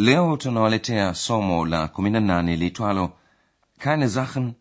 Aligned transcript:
leo 0.00 0.36
tunawaletea 0.36 1.14
somo 1.14 1.66
la 1.66 1.86
18 1.86 2.56
liitwalo 2.56 3.12
keine 3.78 4.08
sachen 4.08 4.52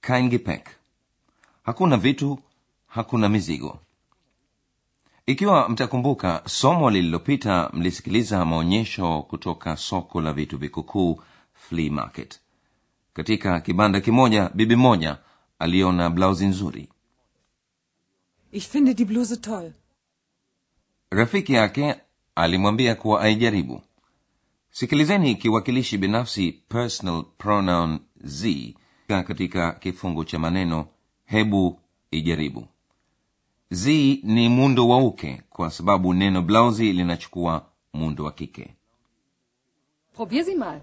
kein 0.00 0.28
gepäck 0.30 0.68
hakuna 1.62 1.96
vitu 1.96 2.38
hakuna 2.86 3.28
mizigo. 3.28 3.78
Ikiwa 5.26 5.68
mtakumbuka 5.68 6.42
somo 6.46 6.90
lililopita 6.90 7.70
mlisikiliza 7.72 8.44
maonyesho 8.44 9.22
kutoka 9.22 9.76
soko 9.76 10.20
la 10.20 10.32
vitu 10.32 10.58
vikukuu 10.58 11.22
flea 11.54 11.92
market. 11.92 12.40
Katika 13.12 13.60
kibanda 13.60 14.00
kimoja 14.00 14.50
bibi 14.54 14.76
moja 14.76 15.18
aliona 15.58 16.10
blausi 16.10 16.46
nzuri. 16.46 16.88
Ich 18.52 18.68
finde 18.68 18.94
die 18.94 19.04
Bluse 19.06 19.36
toll. 19.36 19.72
rafiki 21.10 21.52
yake 21.52 21.94
alimwambia 22.34 22.94
kuwa 22.94 23.20
aijaribu 23.20 23.82
sikilizeni 24.70 25.34
kiwakilishi 25.34 25.98
binafsi 25.98 26.52
personal 26.68 27.24
pronoun 27.38 27.98
z 28.24 28.74
katika 29.06 29.72
kifungu 29.72 30.24
cha 30.24 30.38
maneno 30.38 30.86
hebu 31.24 31.80
ijaribu 32.10 32.66
z 33.70 33.86
ni 34.24 34.48
muundo 34.48 34.88
wa 34.88 34.98
uke 34.98 35.42
kwa 35.50 35.70
sababu 35.70 36.14
neno 36.14 36.42
blausi 36.42 36.92
linachukua 36.92 37.66
muundo 37.92 38.24
wa 38.24 38.32
kike 38.32 38.74
Probier 40.14 40.44
sie 40.44 40.54
mal. 40.56 40.80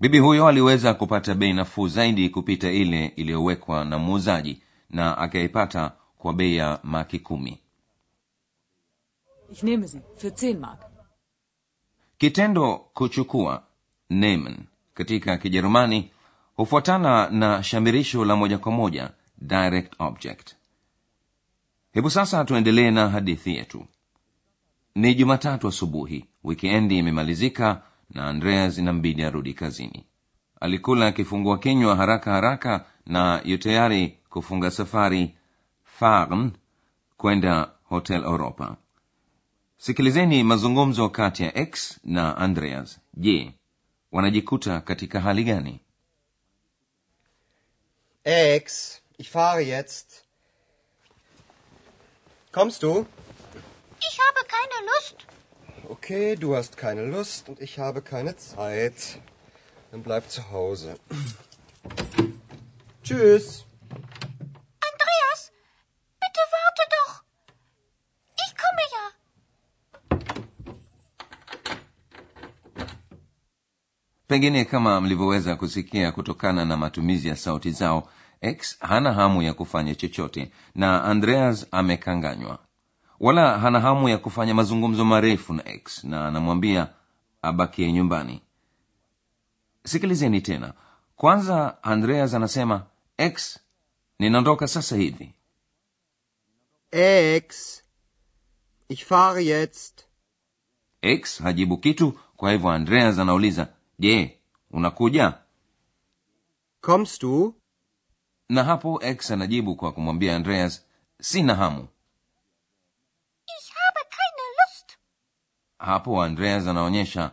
bibi 0.00 0.18
huyo 0.18 0.48
aliweza 0.48 0.94
kupata 0.94 1.34
bei 1.34 1.52
nafuu 1.52 1.88
zaidi 1.88 2.28
kupita 2.28 2.70
ile 2.70 3.06
iliyowekwa 3.06 3.84
na 3.84 3.98
muuzaji 3.98 4.62
na 4.90 5.18
akaipata 5.18 5.92
kwa 6.18 6.32
bei 6.34 6.56
ya 6.56 6.80
maki 6.82 7.18
kumi 7.18 7.58
Ich 9.52 9.62
nehme 9.62 9.88
sie. 9.88 10.00
Für 10.18 10.28
10 10.30 10.58
Mark. 10.58 10.80
Kitendo 12.18 12.76
kuchukua 12.94 13.62
nehmen 14.10 14.56
katika 14.94 15.36
kijerumani 15.38 16.10
hufuatana 16.56 17.30
na 17.30 17.62
shamirisho 17.62 18.24
la 18.24 18.36
moja 18.36 18.58
kwa 18.58 18.72
moja 18.72 19.10
direct 19.38 19.94
object. 19.98 20.54
Hebu 21.92 22.10
sasa 22.10 22.44
tuendelee 22.44 22.90
na 22.90 23.08
hadithi 23.08 23.56
yetu. 23.56 23.86
Ni 24.94 25.14
jumatatu 25.14 25.68
asubuhi 25.68 26.24
wikiendi 26.44 26.98
imemalizika 26.98 27.82
na 28.10 28.26
andreas 28.26 28.78
inambidi 28.78 29.22
arudi 29.22 29.54
kazini. 29.54 30.04
Alikula 30.60 31.06
akifungua 31.06 31.58
kinywa 31.58 31.96
haraka 31.96 32.32
haraka 32.32 32.84
na 33.06 33.40
yu 33.44 33.58
tayari 33.58 34.18
kufunga 34.30 34.70
safari 34.70 35.34
fan 35.84 36.52
kwenda 37.16 37.70
hotel 37.84 38.24
europa 38.24 38.76
sikilizeni 39.78 40.42
mazungumzo 40.44 41.08
kati 41.08 41.42
ya 41.42 41.58
x 41.58 41.98
na 42.04 42.36
andreas 42.36 42.98
je 43.14 43.52
wanajikuta 44.12 44.80
katika 44.80 45.20
hali 45.20 45.44
gani 45.44 45.80
Ex, 48.24 49.00
ich 49.18 49.30
fahre 49.30 49.60
jetzt. 49.62 50.24
Kommst 52.52 52.82
du? 52.82 53.06
Ich 54.00 54.18
habe 54.18 54.40
keine 54.48 54.86
Lust. 54.90 55.26
Okay, 55.88 56.34
du 56.34 56.56
hast 56.56 56.76
keine 56.76 57.04
Lust 57.04 57.48
und 57.48 57.60
ich 57.60 57.78
habe 57.78 58.02
keine 58.02 58.36
Zeit. 58.36 59.20
Dann 59.92 60.02
bleib 60.02 60.28
zu 60.28 60.50
Hause. 60.50 60.98
Tschüss. 63.04 63.64
Pengine 74.36 74.64
kama 74.64 75.00
mlivyoweza 75.00 75.56
kusikia 75.56 76.12
kutokana 76.12 76.64
na 76.64 76.76
matumizi 76.76 77.28
ya 77.28 77.36
sauti 77.36 77.70
zao 77.70 78.08
x 78.40 78.78
hana 78.80 79.12
hamu 79.12 79.42
ya 79.42 79.54
kufanya 79.54 79.94
chochote 79.94 80.52
na 80.74 81.04
andreas 81.04 81.66
amekanganywa. 81.70 82.58
Wala 83.20 83.58
hana 83.58 83.80
hamu 83.80 84.08
ya 84.08 84.18
kufanya 84.18 84.54
mazungumzo 84.54 85.04
marefu 85.04 85.52
na 85.54 85.68
x 85.68 86.04
na 86.04 86.28
anamwambia 86.28 86.88
abakie 87.42 87.92
nyumbani. 87.92 88.42
Sikilizeni 89.84 90.40
tena. 90.40 90.72
Kwanza 91.16 91.82
andreas 91.82 92.34
anasema 92.34 92.86
x 93.18 93.58
ninaondoka 94.18 94.68
sasa 94.68 94.96
hivi. 94.96 95.34
X 96.92 97.82
ich 98.88 99.04
fahre 99.04 99.44
jetzt. 99.44 100.04
x 101.02 101.42
hajibu 101.42 101.76
kitu 101.78 102.18
kwa 102.36 102.52
hivyo 102.52 102.70
andreas 102.70 103.18
anauliza 103.18 103.68
je 103.98 104.38
unakuja 104.70 105.32
Kommst 106.80 107.22
du? 107.22 107.54
na 108.48 108.64
hapo 108.64 109.00
x 109.02 109.30
anajibu 109.30 109.76
kwa 109.76 109.92
kumwambia 109.92 110.36
andreas 110.36 110.86
sina 111.20 111.54
hamu 111.54 111.88
Ich 113.58 113.72
habe 113.74 114.00
keine 114.10 114.42
Lust. 114.58 114.98
hapo 115.78 116.22
andreas 116.22 116.66
anaonyesha 116.66 117.30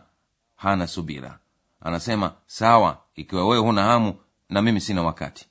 hana 0.56 0.86
subira 0.86 1.38
anasema 1.80 2.34
sawa 2.46 3.04
ikiwa 3.14 3.48
wewe 3.48 3.58
huna 3.62 3.82
hamu 3.82 4.14
na 4.48 4.62
mimi 4.62 4.80
sina 4.80 5.02
wakati 5.02 5.48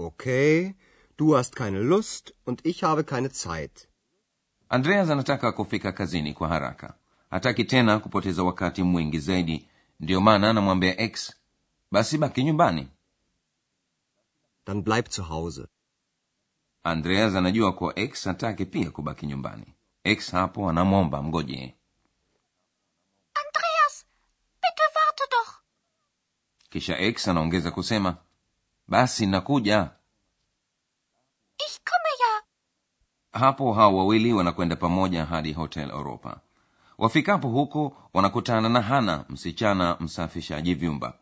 Okay, 0.00 0.72
du 1.18 1.32
hast 1.36 1.54
keine 1.54 1.78
Lust 1.78 2.32
und 2.46 2.60
ich 2.66 2.80
habe 2.82 3.02
keine 3.02 3.28
Zeit. 3.28 3.88
andreas 4.68 5.10
anataka 5.10 5.52
kufika 5.52 5.92
kazini 5.92 6.34
kwa 6.34 6.48
haraka 6.48 6.94
hataki 7.30 7.64
tena 7.64 7.98
kupoteza 7.98 8.42
wakati 8.42 8.82
mwingi 8.82 9.18
zaidi 9.18 9.68
ndiyo 10.00 10.20
maana 10.20 10.50
anamwambia 10.50 11.00
x 11.00 11.34
basi 11.90 12.18
baki 12.18 12.44
nyumbani. 12.44 12.88
Dann 14.66 14.82
bleib 14.82 15.08
zu 15.08 15.22
Hause. 15.22 15.66
andreas 16.84 17.34
anajua 17.34 17.72
kuwa 17.72 17.98
x 17.98 18.24
hataki 18.24 18.66
pia 18.66 18.90
kubaki 18.90 19.26
nyumbani. 19.26 19.74
X 20.04 20.30
hapo 20.32 20.70
anamwomba 20.70 21.22
mgoje 21.22 21.74
Andreas, 23.34 24.06
bitte 24.62 24.82
warte 24.94 25.24
doch. 25.30 25.54
kisha 26.70 26.98
x 26.98 27.28
anaongeza 27.28 27.70
kusema 27.70 28.16
basi 28.88 29.26
nakuja. 29.26 29.90
Ich 31.68 31.80
komme 31.84 32.10
ya 32.20 32.42
hapo 33.40 33.72
hao 33.72 33.96
wawili 33.96 34.32
wanakwenda 34.32 34.76
pamoja 34.76 35.24
hadi 35.24 35.52
hotel 35.52 35.90
europa 35.90 36.40
wafikapo 36.98 37.48
huko 37.48 37.96
wanakutana 38.14 38.68
na 38.68 38.80
hana 38.82 39.24
msichana 39.28 39.96
msafishaji 40.00 40.74
vyumba 40.74 41.18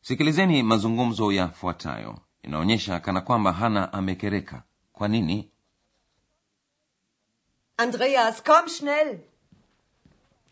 sikilizeni 0.00 0.62
mazungumzo 0.62 1.32
yafuatayo 1.32 2.18
inaonyesha 2.42 3.00
kana 3.00 3.20
kwamba 3.20 3.52
hana 3.52 3.92
amekereka 3.92 4.62
kwa 4.92 5.08
nini 5.08 5.50
Andreas, 7.78 8.42
komm 8.42 8.68
schnell. 8.68 9.18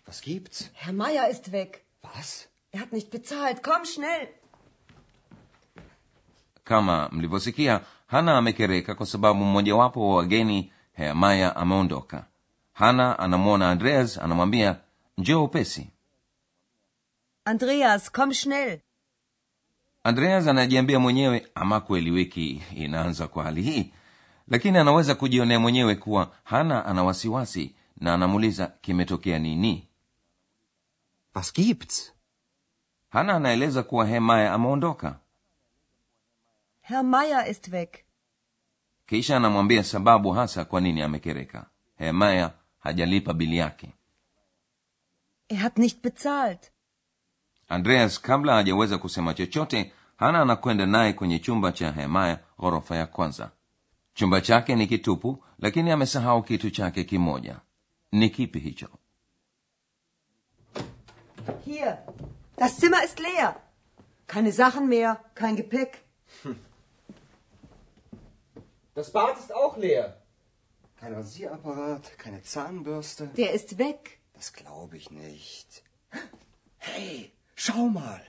Was 0.07 0.23
gibt's? 0.23 0.71
Herr 0.75 0.93
meyer 0.93 1.31
ist 1.31 1.53
weg. 1.53 1.69
Was? 2.03 2.49
Er 2.73 2.81
hat 2.81 2.93
nicht 2.93 3.11
bezahlt. 3.11 3.63
Komm 3.63 3.85
schnell. 3.85 4.29
kama 6.65 7.09
mlivyosikia 7.13 7.81
hana 8.07 8.39
amekereka 8.39 8.95
kwa 8.95 9.07
sababu 9.07 9.45
mmojawapo 9.45 10.09
wa 10.09 10.17
wageni 10.17 10.73
hermaya 10.93 11.57
ameondoka 11.57 12.27
hana 12.75 13.19
anamwona 13.19 13.71
andreas 13.71 14.19
anamwambia 14.19 14.77
njoo 15.19 15.45
upesi 15.45 15.91
Andreas, 17.45 18.11
kom 18.13 18.33
schnell. 18.33 18.81
andreas 20.05 20.47
anajiambia 20.49 20.99
mwenyewe 20.99 21.47
ama 21.55 21.81
kweli 21.81 22.11
wiki 22.11 22.63
inaanza 22.77 23.29
kwa 23.29 23.45
hali 23.45 23.63
hii 23.63 23.93
lakini 24.49 24.79
anaweza 24.79 25.15
kujionea 25.15 25.61
mwenyewe 25.61 25.95
kuwa 25.95 26.33
hana 26.45 26.85
ana 26.87 27.05
wasiwasi 27.05 27.75
na 27.97 28.15
anamuuliza 28.15 28.67
kimetokea 28.67 29.39
nini 29.39 29.89
Was 31.35 31.55
gibt's? 31.55 32.13
hana 33.09 33.35
anaeleza 33.35 33.83
kuwa 33.83 34.07
hemaya 34.07 34.53
ameondoka 34.53 35.19
Herr 36.81 37.05
meyer 37.05 37.51
ist 37.51 37.69
weg. 37.73 37.89
kisha 39.07 39.37
anamwambia 39.37 39.85
sababu 39.85 40.31
hasa 40.33 40.65
kwa 40.65 40.81
nini 40.81 41.03
amekereka 41.03 41.67
hemaya 41.99 42.53
hajalipa 42.85 43.33
bili 43.35 43.57
yake 43.57 43.93
Er 45.49 45.57
hat 45.59 45.79
nicht 45.79 46.03
bezahlt. 46.03 46.71
andreas 47.69 48.21
kabla 48.21 48.55
hajaweza 48.55 48.99
kusema 48.99 49.35
chochote 49.35 49.93
hana 50.17 50.41
anakwenda 50.43 50.87
naye 50.87 51.13
kwenye 51.13 51.39
chumba 51.39 51.73
cha 51.73 51.93
hemaya 51.93 52.39
ghorofa 52.61 52.97
ya 52.97 53.07
kwanza 53.07 53.51
chumba 54.15 54.41
chake 54.41 54.77
ni 54.77 54.87
kitupu 54.87 55.45
lakini 55.59 55.91
amesahau 55.91 56.43
kitu 56.43 56.71
chake 56.71 57.05
kimoja 57.05 57.61
ni 58.13 58.31
kipi 58.31 58.59
hicho 58.59 58.89
Hier, 61.65 61.99
das 62.57 62.81
Zimmer 62.81 63.05
ist 63.05 63.19
leer. 63.21 63.55
Keine 64.27 64.53
Sachen 64.53 64.87
mehr, 64.89 65.17
kein 65.35 65.57
Gepäck. 65.57 65.99
Das 68.95 69.11
Bad 69.13 69.39
ist 69.39 69.53
auch 69.53 69.77
leer. 69.77 70.15
Kein 71.05 71.17
Rasierapparat, 71.17 72.19
keine 72.19 72.43
Zahnbürste. 72.43 73.27
Der 73.37 73.53
ist 73.53 73.77
weg. 73.77 74.21
Das 74.33 74.55
glaube 74.55 74.97
ich 74.97 75.11
nicht. 75.11 75.83
Hey, 76.79 77.31
schau 77.55 77.89
mal. 77.91 78.23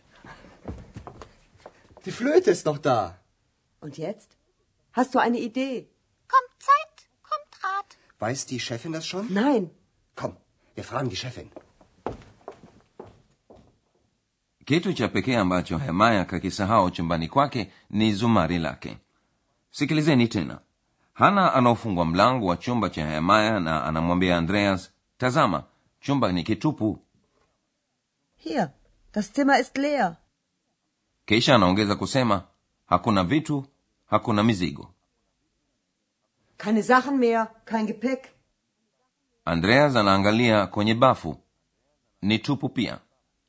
Die 2.04 2.12
Flöte 2.12 2.52
ist 2.52 2.66
noch 2.66 2.78
da. 2.78 3.18
Und 3.80 3.98
jetzt? 3.98 4.30
Hast 4.92 5.16
du 5.16 5.20
eine 5.20 5.40
Idee? 5.40 5.88
Kommt 6.28 6.54
Zeit, 6.70 6.96
kommt 7.30 7.64
Rat. 7.64 7.98
Weiß 8.20 8.46
die 8.46 8.60
Chefin 8.60 8.92
das 8.92 9.08
schon? 9.08 9.32
Nein. 9.34 9.70
Komm, 10.18 10.36
wir 10.76 10.84
fragen 10.84 11.10
die 11.10 11.22
Chefin. 11.24 11.50
kitu 14.66 14.94
cha 14.94 15.08
pekee 15.08 15.36
ambacho 15.38 15.78
hemaya 15.78 16.26
kakisahau 16.26 16.90
chumbani 16.90 17.28
kwake 17.28 17.72
ni 17.90 18.14
zumari 18.14 18.58
lake 18.60 18.98
sikilizeni 19.72 20.28
tena 20.28 20.65
hana 21.16 21.54
anaofungwa 21.54 22.06
mlango 22.06 22.46
wa 22.46 22.58
chumba 22.58 22.90
cha 22.90 23.08
hemaya 23.08 23.60
na 23.60 23.84
anamwambia 23.86 24.38
andreas 24.38 24.92
tazama 25.18 25.64
chumba 26.00 26.32
ni 26.32 26.44
kitupu. 26.44 27.00
Hier, 28.38 28.70
das 29.14 29.34
Zimmer 29.34 29.60
ist 29.62 29.78
leer. 29.78 30.16
kisha 31.26 31.56
anaongeza 31.56 31.96
kusema 31.96 32.44
hakuna 32.86 33.24
vitu 33.24 33.66
hakuna 34.06 34.44
mizigo. 34.44 34.92
Keine 36.58 36.84
Sachen 36.84 37.18
mehr, 37.18 37.48
kein 37.66 37.86
Gepäck. 37.86 38.28
andreas 39.46 39.96
anaangalia 39.96 40.68
kwenye 40.68 40.94
bafu. 40.94 41.38
Ni 42.22 42.40
tupu 42.40 42.70
pia. 42.70 43.00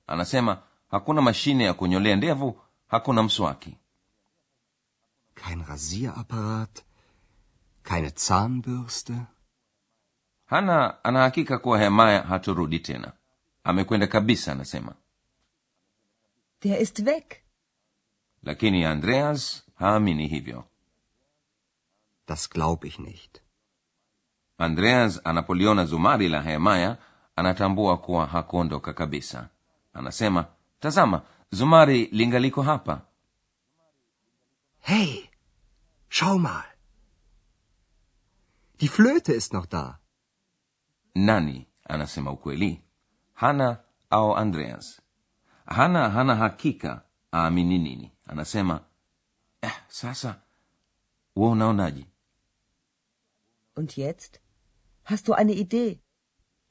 Anasema 0.07 0.63
hakuna 0.91 1.23
mashine 1.23 1.65
ya 1.65 1.75
kunyolea 1.75 2.17
ndevu 2.17 2.61
hakuna 2.89 3.23
mswaki. 3.23 3.77
Kein 5.35 5.65
Rasierapparat, 5.65 6.83
keine 7.91 8.11
Zahnbürste. 8.11 9.15
hana 10.47 11.05
anahakika 11.05 11.59
kuwa 11.59 11.79
hemaya 11.79 12.23
haturudi 12.23 12.79
tena 12.79 13.13
amekwenda 13.65 14.07
kabisa 14.07 14.53
anasema 14.53 14.95
Der 16.63 16.81
ist 16.81 16.99
weg. 17.07 17.43
lakini 18.43 18.85
andreas 18.85 19.63
haamini 19.75 20.29
hivyo 20.29 20.65
Das 22.27 22.51
glaube 22.51 22.89
ich 22.89 22.99
nicht. 22.99 23.41
andreas 24.59 25.21
anapoliona 25.25 25.85
zumari 25.85 26.29
la 26.29 26.43
hemaya 26.43 26.97
anatambua 27.37 27.99
kuwa 27.99 28.27
hakuondoka 28.27 28.93
kabisa 28.93 29.49
anasema 29.93 30.47
tazama 30.81 31.23
zumari 31.51 32.05
lingaliko 32.13 32.63
hapa 32.63 33.01
Hey, 34.81 35.29
schau 36.09 36.39
mal. 36.39 36.65
Die 38.81 38.89
Flöte 38.89 39.33
ist 39.33 39.53
noch 39.53 39.67
da. 39.67 39.99
nani 41.15 41.67
anasema 41.89 42.31
ukweli 42.31 42.83
hana 43.35 43.79
au 44.11 44.37
andreas 44.37 45.01
hana 45.67 46.11
hana 46.11 46.37
hakika 46.37 47.03
aamini 47.35 47.79
nini 47.79 48.13
anasema 48.27 48.81
eh, 49.63 49.73
sasa 49.89 50.41
we 51.37 51.47
unaonaje 51.49 52.07
Und 53.77 53.99
jetzt? 53.99 54.41
Hast 55.05 55.27
du 55.29 55.35
eine 55.35 55.53
Idee? 55.53 55.99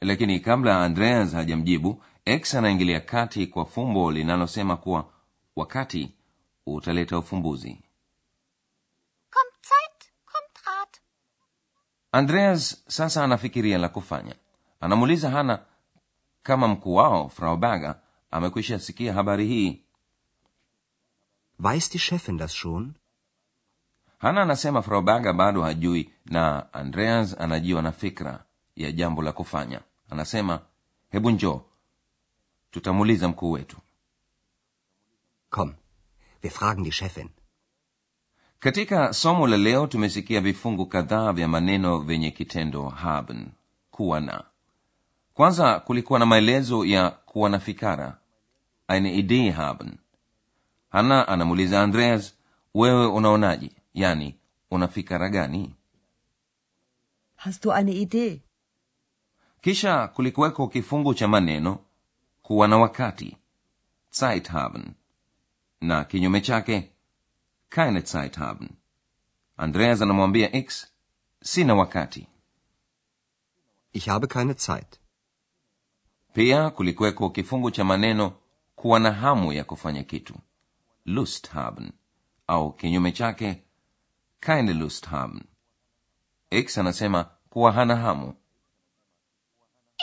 lakini 0.02 0.40
kabla 0.40 0.84
andreas 0.86 1.34
hajamjibu 1.34 2.04
x 2.25 2.56
anaingilia 2.56 3.00
kati 3.02 3.48
kwa 3.48 3.66
fumbo 3.66 4.12
linalosema 4.12 4.78
kuwa 4.78 5.13
wakati 5.56 6.13
utaleta 6.66 7.18
ufumbuzi 7.18 7.81
andreas 12.15 12.83
sasa 12.88 13.23
anafikiria 13.23 13.77
la 13.77 13.89
kufanya 13.89 14.35
anamuuliza 14.79 15.29
hana 15.29 15.65
kama 16.44 16.67
mkuu 16.67 16.95
wao 16.95 17.29
frau 17.29 17.57
berger 17.57 17.95
amekwisha 18.31 18.79
sikia 18.79 19.13
habari 19.13 19.47
hii 19.47 19.81
Weiß 21.59 21.91
die 21.91 22.00
Chefin 22.00 22.38
das 22.38 22.51
schon? 22.53 22.94
hana 24.17 24.41
anasema 24.41 24.81
frau 24.81 25.01
berger 25.01 25.33
bado 25.33 25.62
hajui 25.62 26.09
na 26.25 26.73
andreas 26.73 27.35
anajiwa 27.39 27.81
na 27.81 27.91
fikra 27.91 28.44
ya 28.75 28.91
jambo 28.91 29.21
la 29.21 29.31
kufanya 29.31 29.81
anasema 30.09 30.59
hebu 31.09 31.29
njoo 31.31 31.61
tutamuuliza 32.71 33.27
mkuu 33.27 33.51
wetu 33.51 33.77
kom 35.50 35.73
wir 36.44 36.53
fragen 36.53 36.83
die 36.83 36.91
Chefin. 36.91 37.29
Katika 38.65 39.13
somo 39.13 39.47
la 39.47 39.57
leo 39.57 39.88
tumesikia 39.88 40.41
vifungu 40.41 40.85
kadhaa 40.85 41.33
vya 41.33 41.47
maneno 41.47 42.00
vyenye 42.00 42.31
kitendo 42.31 42.89
haben 42.89 43.47
kuwa 43.91 44.19
na. 44.19 44.44
Kwanza 45.33 45.79
kulikuwa 45.79 46.19
na 46.19 46.25
maelezo 46.25 46.85
ya 46.85 47.09
kuwa 47.09 47.50
na 47.50 47.59
fikara 47.59 48.17
eine 48.88 49.15
idee 49.15 49.50
haben 49.51 49.97
hana 50.89 51.27
anamuuliza 51.27 51.83
andreas 51.83 52.35
wewe 52.73 53.06
unaonaje? 53.07 53.71
Yani 53.94 54.35
una 54.71 54.88
fikara 54.88 55.29
gani? 55.29 55.75
Hast 57.35 57.63
du 57.63 57.71
eine 57.71 57.91
Idee? 57.91 58.41
kisha 59.61 60.07
kulikuweko 60.07 60.68
kifungu 60.68 61.13
cha 61.13 61.27
maneno 61.27 61.79
kuwa 62.41 62.68
na 62.68 62.77
wakati 62.77 63.38
zeit 64.11 64.50
haben 64.50 64.85
na 65.81 66.03
kinyume 66.03 66.41
chake 66.41 66.94
keine 67.69 68.01
zeit 68.01 68.38
haben. 68.38 68.69
Andreas 69.57 70.01
anamwambia 70.01 70.56
x 70.56 70.88
sina 71.44 71.75
wakati. 71.75 72.28
Ich 73.94 74.07
habe 74.09 74.28
keine 74.28 74.54
Zeit. 74.56 74.99
pia 76.33 76.69
kulikuweko 76.69 77.30
kifungu 77.30 77.71
cha 77.71 77.83
maneno 77.83 78.33
kuwa 78.75 78.99
na 78.99 79.11
hamu 79.11 79.54
ya 79.54 79.63
kufanya 79.63 80.04
kitu. 80.04 80.33
Lust 81.06 81.49
haben. 81.49 81.92
Au 82.47 82.73
kinyume 82.73 83.11
chake 83.11 83.63
keine 84.40 84.73
lust 84.73 85.06
haben. 85.07 85.42
X 86.49 86.78
anasema 86.78 87.23
kuwa 87.49 87.71
hana 87.71 87.95
hamu. 87.95 88.33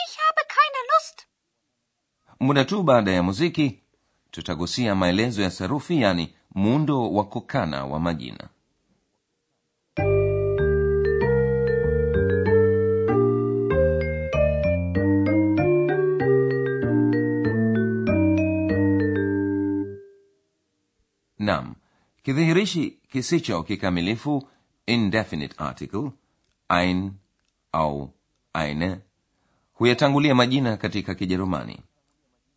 Ich 0.07 0.17
habe 0.17 0.41
keine 0.47 0.77
Lust. 0.93 1.27
muda 2.39 2.65
tu 2.65 2.83
baada 2.83 3.11
ya 3.11 3.23
muziki 3.23 3.79
tutagusia 4.31 4.95
maelezo 4.95 5.41
ya 5.41 5.51
sarufi 5.51 6.01
yani 6.01 6.35
muundo 6.55 7.11
wa 7.13 7.23
kukana 7.23 7.85
wa 7.85 7.99
majina. 7.99 8.49
Nam 21.39 21.75
kidhihirishi 22.23 22.97
kisicho 23.11 23.63
kikamilifu 23.63 24.47
indefinite 24.85 25.55
article 25.57 26.11
ein 26.69 27.11
au 27.71 28.09
eine 28.53 28.99
huyatangulia 29.73 30.35
majina 30.35 30.77
katika 30.77 31.15
kijerumani. 31.15 31.79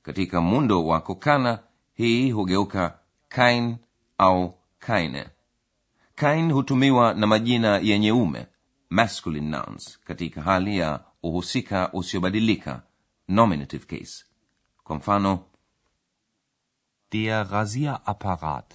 Katika 0.03 0.41
muundo 0.41 0.87
wa 0.87 1.00
kukana 1.00 1.59
hii 1.95 2.31
hugeuka 2.31 2.99
kein 3.29 3.76
au 4.18 4.54
kaine 4.78 5.26
kain 6.14 6.52
hutumiwa 6.52 7.14
na 7.14 7.26
majina 7.26 7.78
yenye 7.78 8.12
ume 8.12 8.46
masculine 8.90 9.49
nouns 9.50 9.99
katika 10.04 10.42
hali 10.42 10.78
ya 10.78 11.04
uhusika 11.23 11.92
usiobadilika 11.92 12.82
nominative 13.28 13.99
case 13.99 14.25
kwa 14.85 14.96
mfano 14.96 15.44
Der 17.11 17.46
Rasierapparat. 17.50 18.75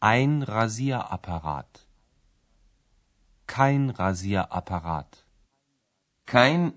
Ein 0.00 0.44
Rasierapparat. 0.44 1.78
Kein 3.46 3.92
Rasierapparat. 3.92 5.16
kain 6.24 6.72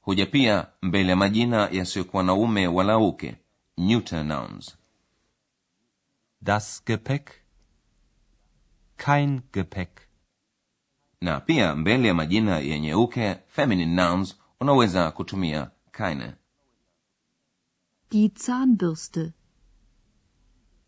huja 0.00 0.26
pia 0.26 0.66
mbele 0.82 1.10
ya 1.10 1.16
majina 1.16 1.68
yasiyokuwa 1.72 2.22
na 2.22 2.34
ume 2.34 2.66
wala 2.66 2.98
uke 2.98 3.36
neuter 3.76 4.24
nouns 4.24 4.76
Das 6.42 6.84
Gepäck. 6.84 7.44
Kein 8.96 9.42
Gepäck. 9.52 10.08
na 11.20 11.40
pia 11.40 11.74
mbele 11.76 12.08
ya 12.08 12.14
majina 12.14 12.58
yenye 12.58 12.94
uke 12.94 13.36
feminine 13.46 13.94
nouns 13.94 14.36
unaweza 14.60 15.10
kutumia 15.10 15.70
keine 15.92 16.34
Die 18.10 18.28
Zahnbürste. 18.34 19.32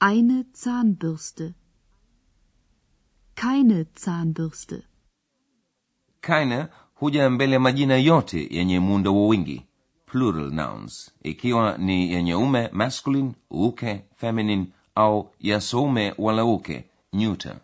Eine 0.01 0.45
Zahnbürste. 0.53 1.55
Keine 3.35 3.87
Zahnbürste. 3.95 4.83
keine 6.21 6.69
huja 6.95 7.31
mbele 7.31 7.59
majina 7.59 7.97
yote 7.97 8.49
yenye 8.51 8.81
muundo 8.81 9.15
wa 9.23 9.29
wingi 9.29 9.67
plural 10.07 10.51
nouns 10.51 11.13
ikiwa 11.23 11.79
ni 11.79 12.13
yenye 12.13 12.35
ume 12.35 12.69
masculine 12.73 13.33
uke 13.51 14.05
feminine 14.17 14.67
au 14.95 15.31
yasoume 15.41 16.15
wala 16.19 16.45
uke 16.45 16.85
neuter 17.13 17.57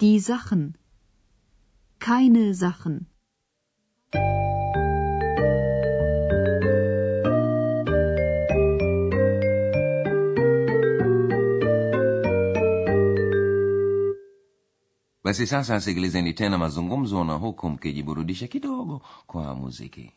Die 0.00 0.18
Sachen. 0.20 0.74
Keine 1.98 2.54
Sachen. 2.54 3.06
basi 15.24 15.46
sasa 15.46 15.80
sikilizeni 15.80 16.32
tena 16.34 16.58
mazungumzo 16.58 17.24
na 17.24 17.34
huku 17.34 17.68
mkijiburudisha 17.70 18.46
kidogo 18.46 19.02
kwa 19.26 19.54
muziki 19.54 20.12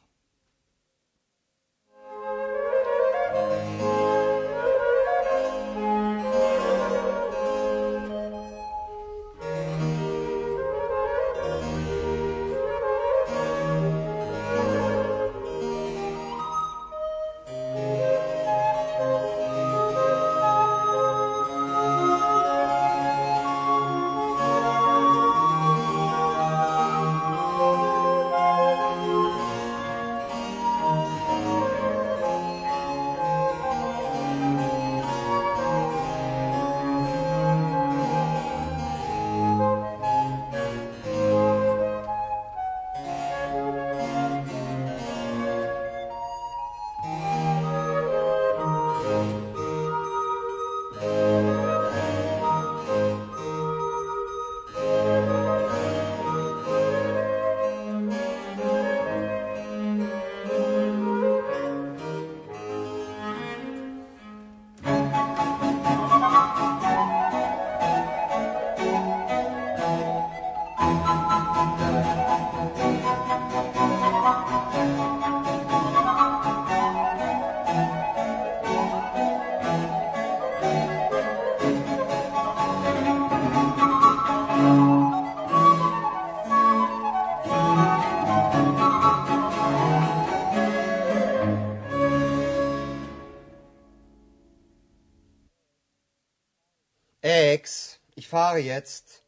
ich 98.25 98.29
fahre 98.29 98.57
jetzt. 98.57 99.21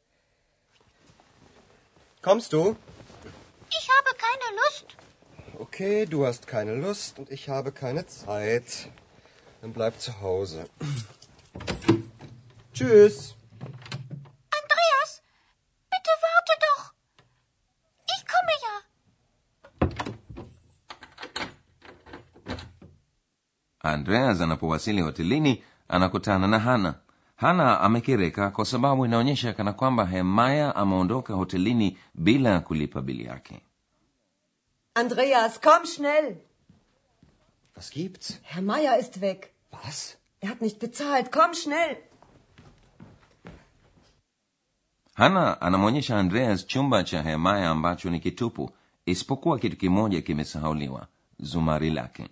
Kommst 2.24 2.52
du? 2.52 2.76
Ich 3.70 3.88
habe 3.96 4.12
keine 4.26 4.48
Lust. 4.62 4.88
Okay, 5.60 6.08
du 6.08 6.26
hast 6.26 6.48
keine 6.48 6.74
Lust 6.74 7.20
und 7.20 7.30
ich 7.30 7.48
habe 7.48 7.72
keine 7.72 8.08
Zeit. 8.08 8.90
Dann 9.62 9.72
bleib 9.72 10.00
zu 10.00 10.20
Hause. 10.20 10.68
Tschüss. 12.74 13.36
Andreas, 14.60 15.22
bitte 15.92 16.14
warte 16.26 16.54
doch. 16.68 16.84
Ich 18.16 18.22
komme 18.34 18.54
ja. 18.66 18.76
andreas 23.84 24.42
anapowasili 24.42 25.02
hotelini 25.02 25.64
anakutana 25.88 26.48
na 26.48 26.60
hana 26.60 27.07
hana 27.38 27.82
amekireka 27.82 28.52
kwa 28.52 28.66
sababu 28.66 29.06
inaonyesha 29.06 29.54
kana 29.54 29.74
kwamba 29.74 30.06
hemaya 30.06 30.76
ameondoka 30.76 31.34
hotelini 31.34 31.98
bila 32.14 32.60
kulipa 32.60 33.02
bili 33.02 33.26
yake 33.26 33.62
Andreas, 34.96 35.60
komm 35.62 35.86
schnell. 35.86 36.36
Was 37.76 37.92
gibt's? 37.94 38.40
Herr 38.44 38.64
meyer 38.64 39.00
ist 39.00 39.22
weg. 39.22 39.46
Was? 39.72 40.18
Er 40.42 40.50
hat 40.50 40.62
nicht 40.62 40.80
bezahlt. 40.80 41.30
Komm 41.30 41.54
schnell. 41.54 41.98
hana 45.14 45.62
anamwonyesha 45.62 46.20
andreas 46.20 46.68
chumba 46.68 47.04
cha 47.04 47.22
hemaya 47.24 47.70
ambacho 47.70 48.10
ni 48.10 48.20
kitupu 48.20 48.72
isipokuwa 49.06 49.60
kitu 49.60 49.78
kimoja 49.78 50.22
kimesahauliwa 50.22 51.08
zumari 51.40 51.90
lake 51.90 52.28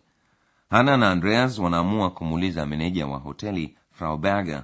hana 0.69 0.97
na 0.97 1.11
andreas 1.11 1.59
wanaamua 1.59 2.11
kumuuliza 2.11 2.65
meneja 2.65 3.07
wa 3.07 3.17
hoteli 3.17 3.77
frau 3.91 4.17
berger 4.17 4.63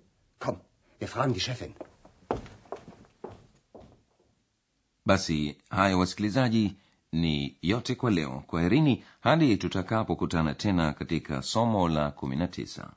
Wir 1.01 1.07
fragen 1.07 1.33
die 1.33 1.39
Chefin. 1.41 1.73
basi 5.05 5.57
haya 5.69 5.97
wasikilizaji 5.97 6.75
ni 7.11 7.57
yote 7.61 7.95
kwa 7.95 8.11
leo 8.11 8.43
kwaherini 8.47 9.03
hadi 9.21 9.57
tutakapokutana 9.57 10.53
tena 10.55 10.93
katika 10.93 11.41
somo 11.41 11.87
la 11.89 12.09
19 12.09 12.87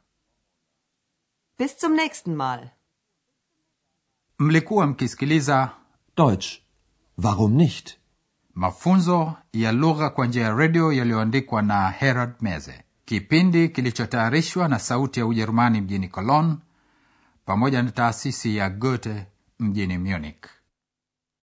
Bis 1.59 1.81
zum 1.81 1.93
nächsten 1.95 2.35
Mal. 2.35 2.69
mlikuwa 4.39 4.87
mkisikiliza 4.87 5.71
Deutsch. 6.17 6.61
Warum 7.19 7.53
nicht? 7.55 7.97
mafunzo 8.55 9.35
ya 9.53 9.73
lugha 9.73 10.11
kwa 10.11 10.27
njia 10.27 10.43
ya 10.43 10.55
redio 10.55 10.93
yaliyoandikwa 10.93 11.63
na 11.63 11.91
herald 11.91 12.35
meze 12.41 12.85
kipindi 13.05 13.69
kilichotayarishwa 13.69 14.69
na 14.69 14.79
sauti 14.79 15.21
ya 15.21 15.27
ujerumani 15.27 15.81
mjini 15.81 16.09
cologne 16.09 16.57
pamoja 17.45 17.83
na 17.83 17.91
taasisi 17.91 18.57
ya 18.57 18.71
goethe 18.71 19.27
mjini 19.59 19.99
munich 19.99 20.45